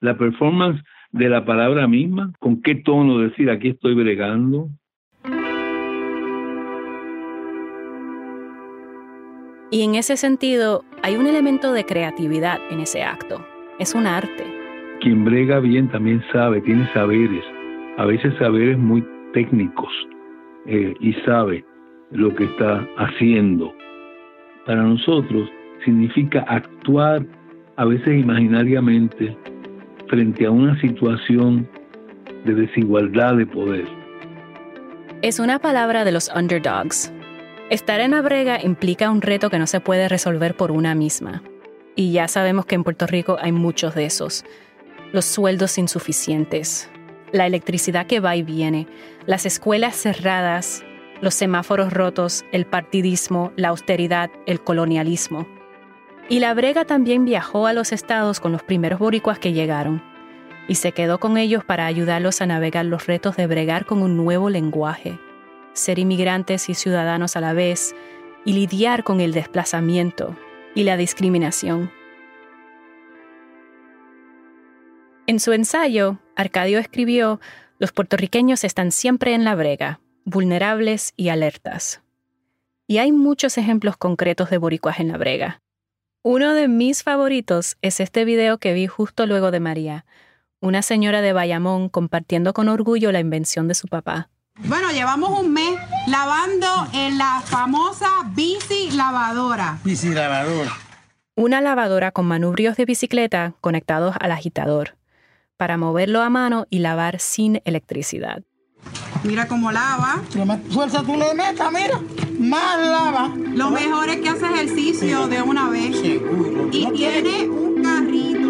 La 0.00 0.16
performance 0.16 0.82
de 1.12 1.28
la 1.28 1.44
palabra 1.44 1.86
misma, 1.86 2.32
con 2.38 2.62
qué 2.62 2.76
tono 2.76 3.18
decir 3.18 3.50
aquí 3.50 3.68
estoy 3.68 3.94
bregando. 3.94 4.70
Y 9.72 9.82
en 9.82 9.94
ese 9.94 10.16
sentido, 10.16 10.84
hay 11.02 11.16
un 11.16 11.28
elemento 11.28 11.72
de 11.72 11.86
creatividad 11.86 12.58
en 12.70 12.80
ese 12.80 13.04
acto. 13.04 13.46
Es 13.78 13.94
un 13.94 14.04
arte. 14.04 14.44
Quien 15.00 15.24
brega 15.24 15.60
bien 15.60 15.88
también 15.88 16.20
sabe, 16.32 16.60
tiene 16.60 16.92
saberes, 16.92 17.44
a 17.96 18.04
veces 18.04 18.34
saberes 18.40 18.76
muy 18.76 19.06
técnicos, 19.32 19.88
eh, 20.66 20.92
y 20.98 21.12
sabe 21.24 21.64
lo 22.10 22.34
que 22.34 22.44
está 22.44 22.84
haciendo. 22.98 23.72
Para 24.66 24.82
nosotros 24.82 25.48
significa 25.84 26.44
actuar 26.48 27.24
a 27.76 27.84
veces 27.84 28.20
imaginariamente 28.20 29.36
frente 30.08 30.46
a 30.46 30.50
una 30.50 30.78
situación 30.80 31.68
de 32.44 32.54
desigualdad 32.54 33.36
de 33.36 33.46
poder. 33.46 33.86
Es 35.22 35.38
una 35.38 35.60
palabra 35.60 36.04
de 36.04 36.10
los 36.10 36.28
underdogs. 36.34 37.12
Estar 37.70 38.00
en 38.00 38.10
la 38.10 38.20
brega 38.20 38.60
implica 38.60 39.12
un 39.12 39.22
reto 39.22 39.48
que 39.48 39.60
no 39.60 39.68
se 39.68 39.78
puede 39.78 40.08
resolver 40.08 40.56
por 40.56 40.72
una 40.72 40.96
misma. 40.96 41.44
Y 41.94 42.10
ya 42.10 42.26
sabemos 42.26 42.66
que 42.66 42.74
en 42.74 42.82
Puerto 42.82 43.06
Rico 43.06 43.36
hay 43.40 43.52
muchos 43.52 43.94
de 43.94 44.06
esos. 44.06 44.44
Los 45.12 45.24
sueldos 45.24 45.78
insuficientes, 45.78 46.90
la 47.30 47.46
electricidad 47.46 48.08
que 48.08 48.18
va 48.18 48.34
y 48.34 48.42
viene, 48.42 48.88
las 49.24 49.46
escuelas 49.46 49.94
cerradas, 49.94 50.84
los 51.20 51.34
semáforos 51.34 51.92
rotos, 51.92 52.44
el 52.50 52.66
partidismo, 52.66 53.52
la 53.54 53.68
austeridad, 53.68 54.32
el 54.46 54.60
colonialismo. 54.60 55.46
Y 56.28 56.40
la 56.40 56.54
brega 56.54 56.84
también 56.84 57.24
viajó 57.24 57.68
a 57.68 57.72
los 57.72 57.92
estados 57.92 58.40
con 58.40 58.50
los 58.50 58.64
primeros 58.64 58.98
boricuas 58.98 59.38
que 59.38 59.52
llegaron 59.52 60.02
y 60.66 60.74
se 60.74 60.90
quedó 60.90 61.20
con 61.20 61.36
ellos 61.38 61.64
para 61.64 61.86
ayudarlos 61.86 62.40
a 62.40 62.46
navegar 62.46 62.84
los 62.86 63.06
retos 63.06 63.36
de 63.36 63.46
bregar 63.46 63.86
con 63.86 64.02
un 64.02 64.16
nuevo 64.16 64.50
lenguaje, 64.50 65.20
ser 65.72 65.98
inmigrantes 65.98 66.68
y 66.68 66.74
ciudadanos 66.74 67.36
a 67.36 67.40
la 67.40 67.52
vez, 67.52 67.94
y 68.44 68.54
lidiar 68.54 69.04
con 69.04 69.20
el 69.20 69.32
desplazamiento 69.32 70.36
y 70.74 70.84
la 70.84 70.96
discriminación. 70.96 71.90
En 75.26 75.38
su 75.40 75.52
ensayo, 75.52 76.18
Arcadio 76.36 76.78
escribió, 76.78 77.40
los 77.78 77.92
puertorriqueños 77.92 78.64
están 78.64 78.92
siempre 78.92 79.34
en 79.34 79.44
la 79.44 79.54
brega, 79.54 80.00
vulnerables 80.24 81.12
y 81.16 81.28
alertas. 81.28 82.02
Y 82.86 82.98
hay 82.98 83.12
muchos 83.12 83.56
ejemplos 83.56 83.96
concretos 83.96 84.50
de 84.50 84.58
boricuas 84.58 84.98
en 84.98 85.08
la 85.08 85.18
brega. 85.18 85.60
Uno 86.22 86.52
de 86.52 86.68
mis 86.68 87.02
favoritos 87.02 87.76
es 87.80 88.00
este 88.00 88.24
video 88.24 88.58
que 88.58 88.74
vi 88.74 88.86
justo 88.86 89.26
luego 89.26 89.50
de 89.50 89.60
María, 89.60 90.04
una 90.60 90.82
señora 90.82 91.22
de 91.22 91.32
Bayamón 91.32 91.88
compartiendo 91.88 92.52
con 92.52 92.68
orgullo 92.68 93.12
la 93.12 93.20
invención 93.20 93.68
de 93.68 93.74
su 93.74 93.88
papá. 93.88 94.28
Bueno, 94.58 94.90
llevamos 94.90 95.38
un 95.40 95.52
mes 95.52 95.78
lavando 96.06 96.66
en 96.92 97.18
la 97.18 97.40
famosa 97.44 98.08
bici 98.34 98.90
lavadora. 98.92 99.78
Bici 99.84 100.10
lavadora. 100.10 100.72
Una 101.34 101.60
lavadora 101.60 102.10
con 102.12 102.26
manubrios 102.26 102.76
de 102.76 102.84
bicicleta 102.84 103.54
conectados 103.60 104.14
al 104.20 104.32
agitador, 104.32 104.96
para 105.56 105.76
moverlo 105.76 106.20
a 106.20 106.30
mano 106.30 106.66
y 106.68 106.80
lavar 106.80 107.20
sin 107.20 107.62
electricidad. 107.64 108.42
Mira 109.22 109.46
cómo 109.46 109.70
lava. 109.70 110.22
más 110.46 110.60
fuerza 110.70 111.02
tú 111.02 111.16
le 111.16 111.34
metas, 111.34 111.72
mira. 111.72 112.00
Más 112.38 112.78
lava. 112.78 113.34
Lo 113.54 113.70
mejor 113.70 114.08
es 114.08 114.16
que 114.18 114.28
hace 114.30 114.46
ejercicio 114.46 115.28
de 115.28 115.42
una 115.42 115.68
vez. 115.68 115.98
Seguro. 116.00 116.68
Y 116.72 116.90
tiene 116.92 117.48
un 117.48 117.82
carrito, 117.82 118.48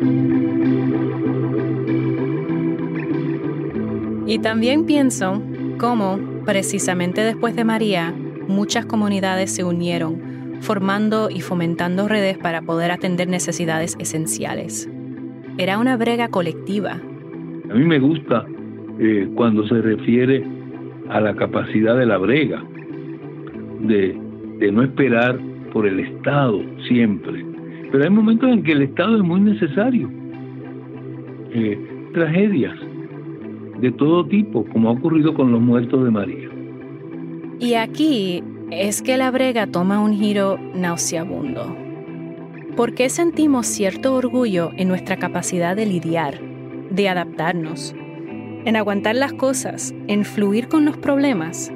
mira. 0.00 0.39
Y 4.30 4.38
también 4.38 4.86
pienso 4.86 5.42
cómo, 5.76 6.20
precisamente 6.46 7.20
después 7.22 7.56
de 7.56 7.64
María, 7.64 8.14
muchas 8.46 8.86
comunidades 8.86 9.52
se 9.52 9.64
unieron, 9.64 10.60
formando 10.60 11.30
y 11.30 11.40
fomentando 11.40 12.06
redes 12.06 12.38
para 12.38 12.62
poder 12.62 12.92
atender 12.92 13.26
necesidades 13.26 13.96
esenciales. 13.98 14.88
Era 15.58 15.80
una 15.80 15.96
brega 15.96 16.28
colectiva. 16.28 16.92
A 16.92 17.74
mí 17.74 17.84
me 17.84 17.98
gusta 17.98 18.46
eh, 19.00 19.28
cuando 19.34 19.66
se 19.66 19.82
refiere 19.82 20.46
a 21.08 21.20
la 21.20 21.34
capacidad 21.34 21.98
de 21.98 22.06
la 22.06 22.18
brega, 22.18 22.62
de, 23.80 24.16
no 24.70 24.84
esperar 24.84 25.40
por 25.72 25.88
el 25.88 25.98
Estado 25.98 26.62
siempre. 26.86 27.44
Pero 27.90 28.04
hay 28.04 28.10
momentos 28.10 28.48
en 28.48 28.62
que 28.62 28.70
el 28.70 28.82
Estado 28.82 29.16
es 29.16 29.24
muy 29.24 29.40
necesario. 29.40 30.08
Eh, 31.52 31.80
tragedias 32.14 32.78
de 33.80 33.92
todo 33.92 34.26
tipo, 34.26 34.64
como 34.72 34.90
ha 34.90 34.92
ocurrido 34.92 35.34
con 35.34 35.52
los 35.52 35.60
muertos 35.60 36.04
de 36.04 36.10
María. 36.10 36.48
Y 37.58 37.74
aquí 37.74 38.42
es 38.70 39.02
que 39.02 39.16
la 39.16 39.30
brega 39.30 39.66
toma 39.66 40.00
un 40.00 40.14
giro 40.14 40.58
nauseabundo. 40.74 41.76
¿Por 42.76 42.94
qué 42.94 43.08
sentimos 43.08 43.66
cierto 43.66 44.14
orgullo 44.14 44.70
en 44.76 44.88
nuestra 44.88 45.16
capacidad 45.16 45.76
de 45.76 45.86
lidiar, 45.86 46.40
de 46.90 47.08
adaptarnos, 47.08 47.94
en 48.64 48.76
aguantar 48.76 49.16
las 49.16 49.32
cosas, 49.32 49.94
en 50.06 50.24
fluir 50.24 50.68
con 50.68 50.84
los 50.84 50.96
problemas? 50.96 51.72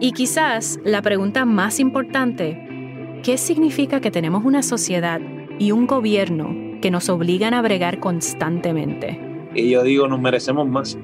Y 0.00 0.12
quizás 0.12 0.80
la 0.84 1.02
pregunta 1.02 1.44
más 1.44 1.78
importante, 1.80 3.20
¿qué 3.22 3.38
significa 3.38 4.00
que 4.00 4.10
tenemos 4.10 4.44
una 4.44 4.62
sociedad 4.62 5.20
y 5.58 5.70
un 5.70 5.86
gobierno 5.86 6.78
que 6.82 6.90
nos 6.90 7.08
obligan 7.08 7.54
a 7.54 7.62
bregar 7.62 8.00
constantemente? 8.00 9.18
Y 9.54 9.70
yo 9.70 9.82
digo, 9.84 10.08
nos 10.08 10.20
merecemos 10.20 10.68
más. 10.68 10.98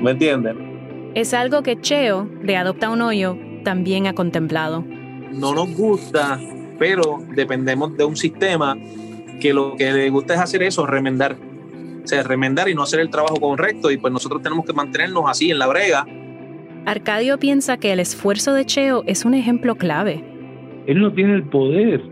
¿Me 0.00 0.10
entienden? 0.12 1.12
Es 1.14 1.34
algo 1.34 1.62
que 1.62 1.80
Cheo, 1.80 2.28
de 2.42 2.56
Adopta 2.56 2.90
un 2.90 3.02
Hoyo, 3.02 3.36
también 3.64 4.06
ha 4.06 4.14
contemplado. 4.14 4.84
No 5.32 5.54
nos 5.54 5.74
gusta, 5.76 6.40
pero 6.78 7.22
dependemos 7.34 7.96
de 7.96 8.04
un 8.04 8.16
sistema 8.16 8.76
que 9.40 9.52
lo 9.52 9.76
que 9.76 9.92
le 9.92 10.10
gusta 10.10 10.34
es 10.34 10.40
hacer 10.40 10.62
eso, 10.62 10.86
remendar. 10.86 11.36
O 12.04 12.06
sea, 12.06 12.22
remendar 12.22 12.68
y 12.68 12.74
no 12.74 12.82
hacer 12.82 13.00
el 13.00 13.10
trabajo 13.10 13.36
correcto 13.36 13.90
y 13.90 13.96
pues 13.96 14.12
nosotros 14.12 14.42
tenemos 14.42 14.64
que 14.64 14.72
mantenernos 14.72 15.24
así 15.28 15.50
en 15.50 15.58
la 15.58 15.66
brega. 15.66 16.06
Arcadio 16.84 17.38
piensa 17.38 17.76
que 17.76 17.92
el 17.92 18.00
esfuerzo 18.00 18.54
de 18.54 18.64
Cheo 18.64 19.04
es 19.06 19.24
un 19.24 19.34
ejemplo 19.34 19.76
clave. 19.76 20.24
Él 20.86 21.00
no 21.00 21.12
tiene 21.12 21.34
el 21.34 21.44
poder, 21.44 22.02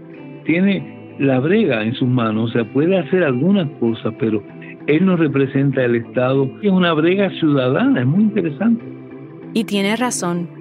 tiene 0.44 1.16
la 1.18 1.40
brega 1.40 1.82
en 1.82 1.94
sus 1.94 2.08
manos, 2.08 2.50
o 2.50 2.52
sea, 2.52 2.72
puede 2.72 2.96
hacer 2.98 3.24
algunas 3.24 3.68
cosas, 3.80 4.14
pero 4.18 4.42
él 4.86 5.06
no 5.06 5.16
representa 5.16 5.84
el 5.84 5.96
Estado, 5.96 6.50
es 6.62 6.70
una 6.70 6.92
brega 6.92 7.30
ciudadana, 7.38 8.00
es 8.00 8.06
muy 8.06 8.24
interesante. 8.24 8.84
Y 9.52 9.64
tiene 9.64 9.96
razón. 9.96 10.60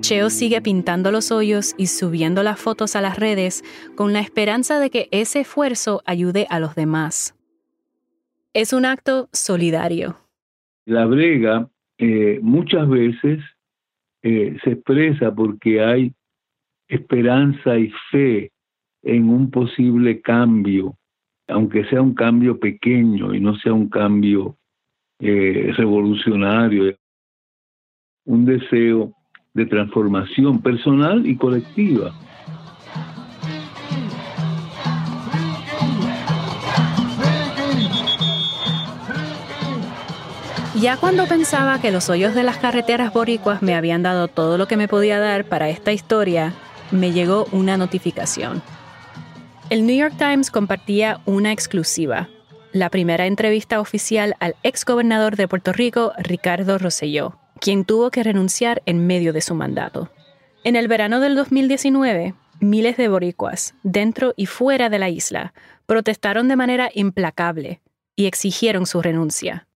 Cheo 0.00 0.30
sigue 0.30 0.60
pintando 0.60 1.10
los 1.10 1.32
hoyos 1.32 1.74
y 1.78 1.86
subiendo 1.86 2.42
las 2.42 2.60
fotos 2.60 2.96
a 2.96 3.00
las 3.00 3.18
redes 3.18 3.64
con 3.96 4.12
la 4.12 4.20
esperanza 4.20 4.78
de 4.78 4.90
que 4.90 5.08
ese 5.10 5.40
esfuerzo 5.40 6.02
ayude 6.04 6.46
a 6.50 6.60
los 6.60 6.74
demás. 6.74 7.34
Es 8.52 8.72
un 8.72 8.84
acto 8.84 9.28
solidario. 9.32 10.16
La 10.84 11.06
brega 11.06 11.68
eh, 11.98 12.38
muchas 12.42 12.88
veces 12.88 13.40
eh, 14.22 14.56
se 14.62 14.70
expresa 14.72 15.34
porque 15.34 15.82
hay 15.82 16.12
esperanza 16.88 17.78
y 17.78 17.90
fe 18.10 18.52
en 19.02 19.28
un 19.28 19.50
posible 19.50 20.20
cambio, 20.20 20.96
aunque 21.48 21.84
sea 21.86 22.02
un 22.02 22.14
cambio 22.14 22.58
pequeño 22.58 23.34
y 23.34 23.40
no 23.40 23.56
sea 23.56 23.72
un 23.72 23.88
cambio 23.88 24.56
eh, 25.20 25.72
revolucionario, 25.76 26.96
un 28.24 28.44
deseo 28.44 29.12
de 29.54 29.66
transformación 29.66 30.60
personal 30.60 31.26
y 31.26 31.36
colectiva. 31.36 32.12
Ya 40.78 40.98
cuando 40.98 41.26
pensaba 41.26 41.80
que 41.80 41.90
los 41.90 42.10
hoyos 42.10 42.34
de 42.34 42.42
las 42.42 42.58
carreteras 42.58 43.10
boricuas 43.14 43.62
me 43.62 43.74
habían 43.74 44.02
dado 44.02 44.28
todo 44.28 44.58
lo 44.58 44.68
que 44.68 44.76
me 44.76 44.88
podía 44.88 45.18
dar 45.18 45.46
para 45.46 45.70
esta 45.70 45.92
historia, 45.92 46.52
me 46.90 47.12
llegó 47.12 47.46
una 47.50 47.78
notificación. 47.78 48.62
El 49.68 49.84
New 49.84 49.96
York 49.96 50.14
Times 50.16 50.52
compartía 50.52 51.20
una 51.26 51.50
exclusiva, 51.50 52.28
la 52.72 52.88
primera 52.88 53.26
entrevista 53.26 53.80
oficial 53.80 54.36
al 54.38 54.54
exgobernador 54.62 55.34
de 55.34 55.48
Puerto 55.48 55.72
Rico, 55.72 56.12
Ricardo 56.18 56.78
Rosselló, 56.78 57.40
quien 57.60 57.84
tuvo 57.84 58.12
que 58.12 58.22
renunciar 58.22 58.80
en 58.86 59.08
medio 59.08 59.32
de 59.32 59.40
su 59.40 59.56
mandato. 59.56 60.08
En 60.62 60.76
el 60.76 60.86
verano 60.86 61.18
del 61.18 61.34
2019, 61.34 62.34
miles 62.60 62.96
de 62.96 63.08
boricuas, 63.08 63.74
dentro 63.82 64.34
y 64.36 64.46
fuera 64.46 64.88
de 64.88 65.00
la 65.00 65.08
isla, 65.08 65.52
protestaron 65.86 66.46
de 66.46 66.54
manera 66.54 66.88
implacable 66.94 67.80
y 68.14 68.26
exigieron 68.26 68.86
su 68.86 69.02
renuncia. 69.02 69.66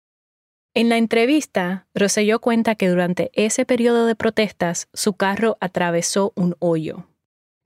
En 0.72 0.88
la 0.88 0.98
entrevista, 0.98 1.88
Rosselló 1.94 2.38
cuenta 2.38 2.76
que 2.76 2.88
durante 2.88 3.32
ese 3.34 3.66
periodo 3.66 4.06
de 4.06 4.14
protestas 4.14 4.88
su 4.92 5.14
carro 5.14 5.58
atravesó 5.60 6.32
un 6.36 6.54
hoyo. 6.60 7.09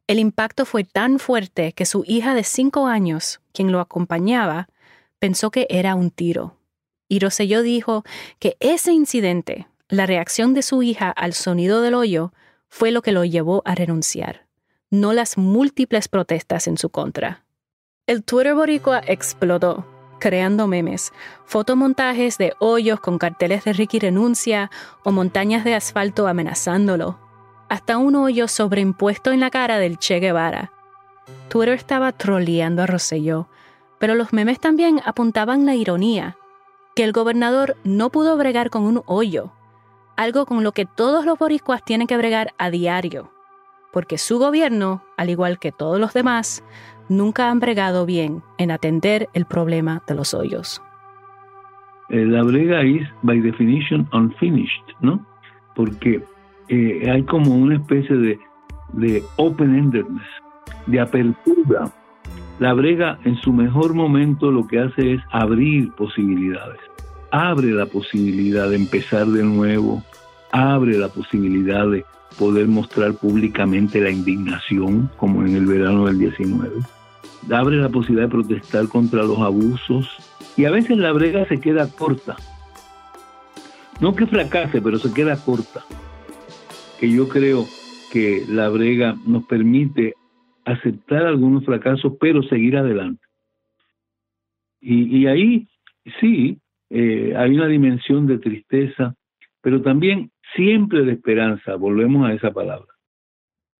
El 0.06 0.18
impacto 0.18 0.66
fue 0.66 0.84
tan 0.84 1.18
fuerte 1.18 1.72
que 1.72 1.86
su 1.86 2.04
hija 2.06 2.34
de 2.34 2.44
cinco 2.44 2.86
años, 2.86 3.40
quien 3.52 3.72
lo 3.72 3.80
acompañaba, 3.80 4.68
pensó 5.18 5.50
que 5.50 5.66
era 5.70 5.94
un 5.94 6.10
tiro. 6.10 6.56
Y 7.08 7.20
dijo 7.62 8.04
que 8.38 8.56
ese 8.60 8.92
incidente 8.92 9.66
la 9.88 10.06
reacción 10.06 10.54
de 10.54 10.62
su 10.62 10.82
hija 10.82 11.10
al 11.10 11.34
sonido 11.34 11.80
del 11.80 11.94
hoyo 11.94 12.32
fue 12.68 12.90
lo 12.90 13.02
que 13.02 13.12
lo 13.12 13.24
llevó 13.24 13.62
a 13.64 13.74
renunciar, 13.74 14.46
no 14.90 15.12
las 15.12 15.38
múltiples 15.38 16.08
protestas 16.08 16.66
en 16.66 16.78
su 16.78 16.90
contra. 16.90 17.44
El 18.06 18.24
Twitter 18.24 18.54
boricua 18.54 19.00
explotó, 19.06 19.86
creando 20.18 20.66
memes, 20.66 21.12
fotomontajes 21.44 22.38
de 22.38 22.54
hoyos 22.58 22.98
con 23.00 23.18
carteles 23.18 23.64
de 23.64 23.74
Ricky 23.74 23.98
renuncia 23.98 24.70
o 25.04 25.12
montañas 25.12 25.64
de 25.64 25.74
asfalto 25.74 26.26
amenazándolo, 26.26 27.18
hasta 27.68 27.98
un 27.98 28.14
hoyo 28.14 28.48
sobreimpuesto 28.48 29.32
en 29.32 29.40
la 29.40 29.50
cara 29.50 29.78
del 29.78 29.98
Che 29.98 30.20
Guevara. 30.20 30.72
Twitter 31.48 31.74
estaba 31.74 32.12
troleando 32.12 32.82
a 32.82 32.86
Rosselló, 32.86 33.48
pero 33.98 34.14
los 34.14 34.32
memes 34.32 34.60
también 34.60 35.00
apuntaban 35.04 35.66
la 35.66 35.74
ironía, 35.74 36.36
que 36.94 37.04
el 37.04 37.12
gobernador 37.12 37.76
no 37.84 38.10
pudo 38.10 38.36
bregar 38.36 38.70
con 38.70 38.82
un 38.84 39.02
hoyo, 39.06 39.52
algo 40.16 40.46
con 40.46 40.62
lo 40.62 40.72
que 40.72 40.86
todos 40.86 41.24
los 41.24 41.38
boricuas 41.38 41.84
tienen 41.84 42.06
que 42.06 42.16
bregar 42.16 42.54
a 42.58 42.70
diario, 42.70 43.32
porque 43.92 44.18
su 44.18 44.38
gobierno, 44.38 45.02
al 45.16 45.30
igual 45.30 45.58
que 45.58 45.72
todos 45.72 45.98
los 45.98 46.12
demás, 46.12 46.62
nunca 47.08 47.50
han 47.50 47.60
bregado 47.60 48.06
bien 48.06 48.42
en 48.58 48.70
atender 48.70 49.28
el 49.32 49.46
problema 49.46 50.02
de 50.06 50.14
los 50.14 50.34
hoyos. 50.34 50.82
Eh, 52.10 52.24
la 52.26 52.42
brega 52.42 52.82
es, 52.82 53.08
by 53.22 53.40
definition, 53.40 54.08
unfinished, 54.12 54.84
¿no? 55.00 55.24
Porque 55.74 56.22
eh, 56.68 57.10
hay 57.10 57.22
como 57.24 57.54
una 57.54 57.76
especie 57.76 58.16
de, 58.16 58.38
de 58.92 59.22
open-endedness, 59.36 60.26
de 60.86 61.00
apertura. 61.00 61.92
La 62.58 62.72
brega 62.72 63.18
en 63.24 63.36
su 63.36 63.52
mejor 63.52 63.94
momento 63.94 64.50
lo 64.50 64.66
que 64.66 64.78
hace 64.78 65.14
es 65.14 65.22
abrir 65.30 65.92
posibilidades. 65.92 66.78
Abre 67.30 67.72
la 67.72 67.86
posibilidad 67.86 68.68
de 68.68 68.76
empezar 68.76 69.26
de 69.26 69.42
nuevo, 69.42 70.02
abre 70.52 70.96
la 70.96 71.08
posibilidad 71.08 71.88
de 71.88 72.04
poder 72.38 72.68
mostrar 72.68 73.14
públicamente 73.14 74.00
la 74.00 74.10
indignación, 74.10 75.10
como 75.16 75.42
en 75.44 75.56
el 75.56 75.66
verano 75.66 76.06
del 76.06 76.18
19. 76.18 76.70
Abre 77.52 77.76
la 77.76 77.88
posibilidad 77.88 78.26
de 78.26 78.32
protestar 78.32 78.88
contra 78.88 79.22
los 79.22 79.38
abusos 79.38 80.08
y 80.56 80.64
a 80.64 80.70
veces 80.70 80.96
la 80.96 81.12
brega 81.12 81.46
se 81.46 81.60
queda 81.60 81.88
corta. 81.90 82.36
No 84.00 84.14
que 84.14 84.26
fracase, 84.26 84.80
pero 84.80 84.98
se 84.98 85.12
queda 85.12 85.36
corta. 85.36 85.84
Que 87.00 87.10
yo 87.10 87.28
creo 87.28 87.66
que 88.12 88.44
la 88.48 88.68
brega 88.68 89.16
nos 89.26 89.44
permite 89.46 90.14
aceptar 90.64 91.26
algunos 91.26 91.64
fracasos, 91.64 92.14
pero 92.20 92.42
seguir 92.42 92.76
adelante. 92.76 93.22
Y, 94.80 95.26
ahí 95.26 95.66
sí, 96.20 96.58
eh, 96.90 97.34
hay 97.36 97.54
una 97.54 97.66
dimensión 97.66 98.26
de 98.26 98.38
tristeza, 98.38 99.14
pero 99.62 99.80
también 99.80 100.30
siempre 100.54 101.04
de 101.04 101.12
esperanza, 101.12 101.76
volvemos 101.76 102.28
a 102.28 102.34
esa 102.34 102.50
palabra. 102.50 102.86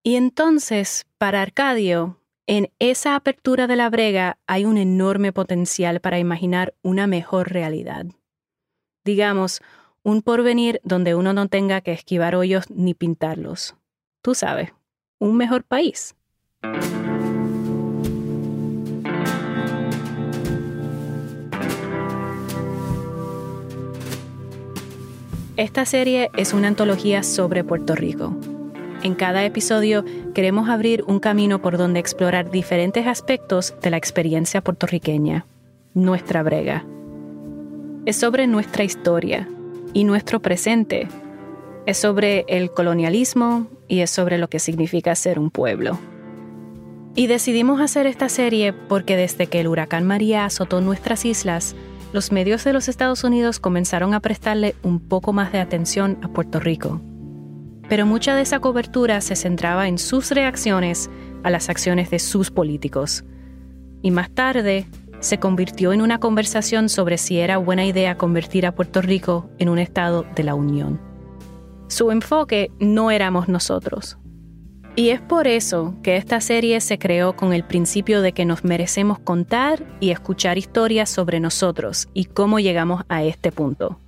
Y 0.03 0.17
entonces, 0.17 1.07
para 1.19 1.43
Arcadio, 1.43 2.19
en 2.47 2.71
esa 2.79 3.17
apertura 3.17 3.67
de 3.67 3.77
la 3.77 3.89
brega 3.89 4.39
hay 4.47 4.65
un 4.65 4.77
enorme 4.77 5.33
potencial 5.33 6.01
para 6.01 6.19
imaginar 6.19 6.75
una 6.83 7.07
mejor 7.07 7.51
realidad. 7.51 8.07
Digamos, 9.05 9.63
un 10.05 10.21
porvenir 10.21 10.81
donde 10.85 11.15
uno 11.15 11.33
no 11.33 11.49
tenga 11.49 11.81
que 11.81 11.93
esquivar 11.93 12.37
hoyos 12.37 12.71
ni 12.71 12.93
pintarlos. 12.93 13.75
Tú 14.21 14.35
sabes, 14.35 14.71
un 15.19 15.37
mejor 15.37 15.65
país. 15.65 16.15
Esta 25.57 25.87
serie 25.87 26.31
es 26.37 26.53
una 26.53 26.69
antología 26.69 27.23
sobre 27.23 27.65
Puerto 27.65 27.95
Rico. 27.95 28.37
En 29.03 29.15
cada 29.15 29.45
episodio 29.45 30.05
queremos 30.35 30.69
abrir 30.69 31.03
un 31.07 31.21
camino 31.21 31.63
por 31.63 31.79
donde 31.79 32.01
explorar 32.01 32.51
diferentes 32.51 33.07
aspectos 33.07 33.75
de 33.81 33.91
la 33.91 33.97
experiencia 33.97 34.61
puertorriqueña, 34.63 35.47
nuestra 35.95 36.43
brega. 36.43 36.85
Es 38.05 38.17
sobre 38.17 38.47
nuestra 38.47 38.85
historia 38.85 39.49
y 39.95 40.05
nuestro 40.05 40.43
presente. 40.43 41.09
Es 41.87 41.97
sobre 41.97 42.45
el 42.49 42.71
colonialismo 42.71 43.69
y 43.89 44.01
es 44.01 44.11
sobre 44.11 44.37
lo 44.37 44.49
que 44.49 44.59
significa 44.59 45.15
ser 45.15 45.39
un 45.39 45.51
pueblo. 45.51 45.99
Y 47.15 47.29
decidimos 47.29 47.81
hacer 47.81 48.07
esta 48.07 48.29
serie 48.29 48.73
porque 48.73 49.17
desde 49.17 49.47
que 49.47 49.61
el 49.61 49.69
huracán 49.69 50.05
María 50.05 50.45
azotó 50.45 50.81
nuestras 50.81 51.25
islas, 51.25 51.77
los 52.13 52.33
medios 52.33 52.65
de 52.65 52.73
los 52.73 52.89
Estados 52.89 53.25
Unidos 53.25 53.61
comenzaron 53.61 54.15
a 54.15 54.21
prestarle 54.21 54.75
un 54.83 55.01
poco 55.01 55.33
más 55.33 55.53
de 55.53 55.61
atención 55.61 56.19
a 56.23 56.29
Puerto 56.29 56.61
Rico. 56.61 57.01
Pero 57.89 58.07
mucha 58.07 58.35
de 58.35 58.43
esa 58.43 58.61
cobertura 58.61 59.21
se 59.21 59.37
centraba 59.37 59.89
en 59.89 59.99
sus 59.99 60.31
reacciones 60.31 61.09
a 61.45 61.51
las 61.51 61.69
acciones 61.69 62.11
de 62.11 62.19
sus 62.19 62.51
políticos. 62.51 63.25
Y 64.03 64.11
más 64.11 64.31
tarde 64.31 64.87
se 65.21 65.39
convirtió 65.39 65.93
en 65.93 66.01
una 66.01 66.19
conversación 66.19 66.89
sobre 66.89 67.19
si 67.19 67.39
era 67.39 67.59
buena 67.59 67.85
idea 67.85 68.17
convertir 68.17 68.67
a 68.67 68.75
Puerto 68.75 69.03
Rico 69.03 69.49
en 69.59 69.69
un 69.69 69.79
estado 69.79 70.25
de 70.35 70.45
la 70.45 70.55
Unión. 70.55 71.01
Su 71.89 72.11
enfoque 72.11 72.71
no 72.79 73.11
éramos 73.11 73.49
nosotros, 73.49 74.19
y 74.97 75.09
es 75.09 75.21
por 75.21 75.49
eso 75.49 75.97
que 76.05 76.17
esta 76.17 76.41
serie 76.41 76.81
se 76.81 77.01
creó 77.01 77.35
con 77.35 77.53
el 77.53 77.65
principio 77.65 78.23
de 78.23 78.33
que 78.33 78.45
nos 78.45 78.63
merecemos 78.63 79.19
contar 79.19 79.85
y 79.99 80.11
escuchar 80.11 80.57
historias 80.57 81.11
sobre 81.11 81.41
nosotros 81.41 82.09
y 82.15 82.27
cómo 82.27 82.61
llegamos 82.61 83.03
a 83.09 83.25
este 83.25 83.51
punto. 83.51 83.99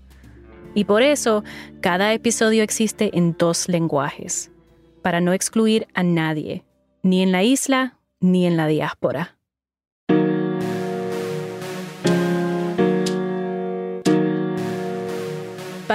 Y 0.75 0.85
por 0.85 1.03
eso 1.03 1.43
cada 1.81 2.13
episodio 2.13 2.63
existe 2.63 3.11
en 3.19 3.35
dos 3.37 3.69
lenguajes, 3.69 4.53
para 5.03 5.21
no 5.21 5.33
excluir 5.33 5.89
a 5.95 6.05
nadie, 6.05 6.65
ni 7.03 7.23
en 7.23 7.33
la 7.33 7.43
isla 7.43 7.99
ni 8.21 8.47
en 8.47 8.57
la 8.57 8.69
diáspora. 8.69 9.36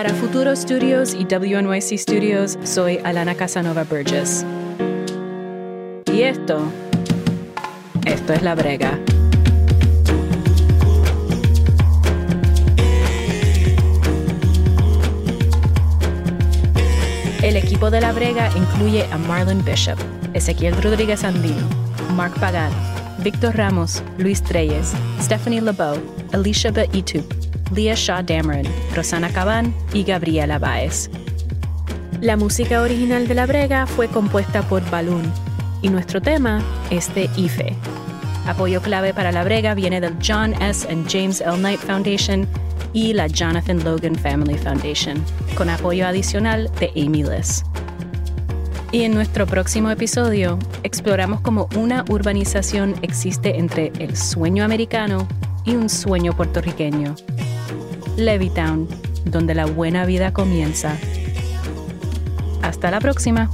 Para 0.02 0.16
Futuro 0.16 0.56
Studios 0.56 1.14
y 1.14 1.26
WNYC 1.26 1.96
Studios, 1.96 2.58
soy 2.64 2.98
Alana 3.04 3.36
Casanova 3.36 3.84
Burgess. 3.84 4.44
Y 6.12 6.24
esto, 6.24 6.60
esto 8.08 8.34
es 8.34 8.42
la 8.42 8.56
brega. 8.56 8.98
El 17.44 17.56
equipo 17.56 17.92
de 17.92 18.02
la 18.02 18.12
brega 18.12 18.50
incluye 18.58 19.06
a 19.12 19.20
Marlon 19.20 19.64
Bishop, 19.64 20.00
Ezequiel 20.34 20.82
Rodríguez 20.82 21.24
Andino, 21.24 21.70
Mark 22.16 22.34
Pagan, 22.40 22.72
Víctor 23.20 23.56
Ramos, 23.56 24.02
Luis 24.18 24.42
Treyes, 24.42 24.94
Stephanie 25.22 25.62
LeBeau, 25.62 26.02
Alicia 26.32 26.72
Beitup, 26.72 27.41
Leah 27.76 27.96
Shaw 27.96 28.24
Dameron, 28.24 28.72
Rosana 28.96 29.30
Cabán 29.30 29.74
y 29.94 30.04
Gabriela 30.04 30.60
Baez. 30.60 31.10
La 32.22 32.38
música 32.38 32.82
original 32.82 33.28
de 33.28 33.36
La 33.36 33.46
Brega 33.46 33.88
fue 33.88 34.08
compuesta 34.08 34.62
por 34.62 34.88
Balloon 34.90 35.32
y 35.82 35.90
nuestro 35.90 36.22
tema 36.22 36.62
es 36.90 37.14
de 37.16 37.30
IFE. 37.36 37.76
Apoyo 38.48 38.82
clave 38.82 39.14
para 39.14 39.32
la 39.32 39.44
brega 39.44 39.74
viene 39.74 40.02
del 40.02 40.16
John 40.26 40.54
S. 40.62 40.88
and 40.92 41.08
James 41.10 41.42
L. 41.42 41.58
Knight 41.58 41.80
Foundation 41.80 42.48
y 42.94 43.14
la 43.14 43.28
Jonathan 43.28 43.84
Logan 43.84 44.16
Family 44.16 44.58
Foundation, 44.58 45.24
con 45.56 45.70
apoyo 45.70 46.08
adicional 46.08 46.70
de 46.80 46.92
Amy 46.96 47.24
Liss. 47.24 47.64
Y 48.92 49.04
en 49.04 49.14
nuestro 49.14 49.48
próximo 49.48 49.90
episodio 49.90 50.60
exploramos 50.84 51.42
cómo 51.42 51.70
una 51.76 52.04
urbanización 52.10 52.96
existe 53.02 53.58
entre 53.58 53.94
el 54.00 54.18
sueño 54.18 54.66
americano 54.66 55.28
y 55.64 55.76
un 55.76 55.90
sueño 55.90 56.34
puertorriqueño. 56.36 57.16
Levittown, 58.18 58.88
donde 59.26 59.56
la 59.56 59.66
buena 59.66 60.06
vida 60.06 60.32
comienza. 60.34 60.98
Hasta 62.62 62.92
la 62.92 63.00
próxima. 63.00 63.50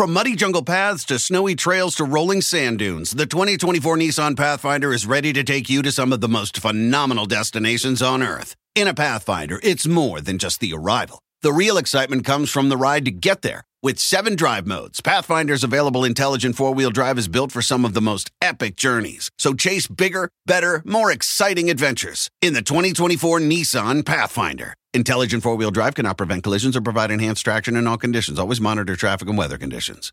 From 0.00 0.14
muddy 0.14 0.34
jungle 0.34 0.62
paths 0.62 1.04
to 1.04 1.18
snowy 1.18 1.54
trails 1.54 1.96
to 1.96 2.04
rolling 2.06 2.40
sand 2.40 2.78
dunes, 2.78 3.10
the 3.10 3.26
2024 3.26 3.98
Nissan 3.98 4.34
Pathfinder 4.34 4.94
is 4.94 5.04
ready 5.04 5.30
to 5.34 5.44
take 5.44 5.68
you 5.68 5.82
to 5.82 5.92
some 5.92 6.10
of 6.14 6.22
the 6.22 6.28
most 6.28 6.56
phenomenal 6.56 7.26
destinations 7.26 8.00
on 8.00 8.22
Earth. 8.22 8.56
In 8.74 8.88
a 8.88 8.94
Pathfinder, 8.94 9.60
it's 9.62 9.86
more 9.86 10.22
than 10.22 10.38
just 10.38 10.60
the 10.60 10.72
arrival. 10.72 11.20
The 11.42 11.54
real 11.54 11.78
excitement 11.78 12.26
comes 12.26 12.50
from 12.50 12.68
the 12.68 12.76
ride 12.76 13.06
to 13.06 13.10
get 13.10 13.40
there. 13.40 13.62
With 13.82 13.98
seven 13.98 14.36
drive 14.36 14.66
modes, 14.66 15.00
Pathfinder's 15.00 15.64
available 15.64 16.04
intelligent 16.04 16.54
four 16.54 16.74
wheel 16.74 16.90
drive 16.90 17.16
is 17.16 17.28
built 17.28 17.50
for 17.50 17.62
some 17.62 17.86
of 17.86 17.94
the 17.94 18.02
most 18.02 18.30
epic 18.42 18.76
journeys. 18.76 19.30
So 19.38 19.54
chase 19.54 19.86
bigger, 19.86 20.28
better, 20.44 20.82
more 20.84 21.10
exciting 21.10 21.70
adventures 21.70 22.28
in 22.42 22.52
the 22.52 22.60
2024 22.60 23.40
Nissan 23.40 24.04
Pathfinder. 24.04 24.74
Intelligent 24.92 25.42
four 25.42 25.56
wheel 25.56 25.70
drive 25.70 25.94
cannot 25.94 26.18
prevent 26.18 26.42
collisions 26.42 26.76
or 26.76 26.82
provide 26.82 27.10
enhanced 27.10 27.42
traction 27.42 27.74
in 27.74 27.86
all 27.86 27.96
conditions. 27.96 28.38
Always 28.38 28.60
monitor 28.60 28.94
traffic 28.94 29.26
and 29.26 29.38
weather 29.38 29.56
conditions. 29.56 30.12